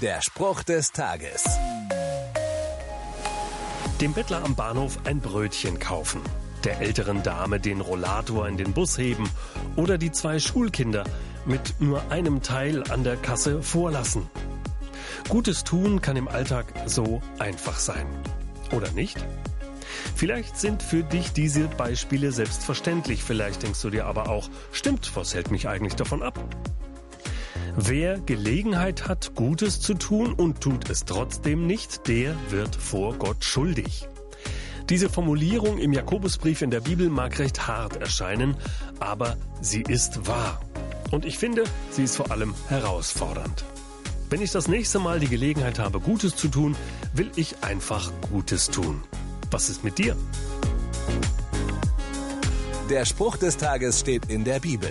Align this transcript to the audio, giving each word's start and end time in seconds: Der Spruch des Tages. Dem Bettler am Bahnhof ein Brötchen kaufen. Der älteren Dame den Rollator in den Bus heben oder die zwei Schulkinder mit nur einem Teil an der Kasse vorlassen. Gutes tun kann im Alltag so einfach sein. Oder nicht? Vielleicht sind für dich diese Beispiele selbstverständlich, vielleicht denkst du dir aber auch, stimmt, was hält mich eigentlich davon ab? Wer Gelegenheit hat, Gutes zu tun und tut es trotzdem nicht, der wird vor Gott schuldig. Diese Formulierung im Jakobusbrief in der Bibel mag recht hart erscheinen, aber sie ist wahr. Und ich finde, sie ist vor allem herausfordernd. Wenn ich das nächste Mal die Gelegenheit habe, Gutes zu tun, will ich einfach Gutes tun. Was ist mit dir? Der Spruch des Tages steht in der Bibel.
Der 0.00 0.22
Spruch 0.22 0.62
des 0.62 0.92
Tages. 0.92 1.44
Dem 4.00 4.14
Bettler 4.14 4.42
am 4.42 4.54
Bahnhof 4.54 4.98
ein 5.04 5.20
Brötchen 5.20 5.78
kaufen. 5.78 6.22
Der 6.64 6.80
älteren 6.80 7.22
Dame 7.22 7.60
den 7.60 7.82
Rollator 7.82 8.48
in 8.48 8.56
den 8.56 8.72
Bus 8.72 8.96
heben 8.96 9.28
oder 9.76 9.98
die 9.98 10.10
zwei 10.10 10.38
Schulkinder 10.38 11.04
mit 11.44 11.74
nur 11.80 12.10
einem 12.10 12.40
Teil 12.40 12.82
an 12.90 13.04
der 13.04 13.18
Kasse 13.18 13.62
vorlassen. 13.62 14.26
Gutes 15.28 15.64
tun 15.64 16.00
kann 16.00 16.16
im 16.16 16.28
Alltag 16.28 16.72
so 16.86 17.20
einfach 17.38 17.78
sein. 17.78 18.06
Oder 18.72 18.90
nicht? 18.92 19.18
Vielleicht 20.16 20.56
sind 20.56 20.82
für 20.82 21.02
dich 21.02 21.34
diese 21.34 21.68
Beispiele 21.68 22.32
selbstverständlich, 22.32 23.22
vielleicht 23.22 23.64
denkst 23.64 23.82
du 23.82 23.90
dir 23.90 24.06
aber 24.06 24.30
auch, 24.30 24.48
stimmt, 24.72 25.14
was 25.14 25.34
hält 25.34 25.50
mich 25.50 25.68
eigentlich 25.68 25.96
davon 25.96 26.22
ab? 26.22 26.42
Wer 27.76 28.18
Gelegenheit 28.18 29.08
hat, 29.08 29.34
Gutes 29.34 29.80
zu 29.80 29.94
tun 29.94 30.32
und 30.32 30.60
tut 30.60 30.90
es 30.90 31.04
trotzdem 31.04 31.66
nicht, 31.66 32.08
der 32.08 32.34
wird 32.50 32.74
vor 32.74 33.14
Gott 33.14 33.44
schuldig. 33.44 34.08
Diese 34.88 35.08
Formulierung 35.08 35.78
im 35.78 35.92
Jakobusbrief 35.92 36.62
in 36.62 36.70
der 36.70 36.80
Bibel 36.80 37.08
mag 37.08 37.38
recht 37.38 37.68
hart 37.68 37.96
erscheinen, 37.96 38.56
aber 38.98 39.36
sie 39.60 39.82
ist 39.82 40.26
wahr. 40.26 40.60
Und 41.12 41.24
ich 41.24 41.38
finde, 41.38 41.64
sie 41.90 42.04
ist 42.04 42.16
vor 42.16 42.30
allem 42.32 42.54
herausfordernd. 42.68 43.64
Wenn 44.30 44.42
ich 44.42 44.50
das 44.50 44.68
nächste 44.68 44.98
Mal 44.98 45.20
die 45.20 45.28
Gelegenheit 45.28 45.78
habe, 45.78 46.00
Gutes 46.00 46.34
zu 46.34 46.48
tun, 46.48 46.76
will 47.14 47.30
ich 47.36 47.62
einfach 47.62 48.10
Gutes 48.30 48.66
tun. 48.68 49.02
Was 49.50 49.68
ist 49.68 49.84
mit 49.84 49.98
dir? 49.98 50.16
Der 52.88 53.04
Spruch 53.04 53.36
des 53.36 53.56
Tages 53.56 54.00
steht 54.00 54.26
in 54.26 54.42
der 54.42 54.58
Bibel. 54.58 54.90